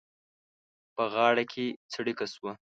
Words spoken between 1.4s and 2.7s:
کې څړيکه شوه.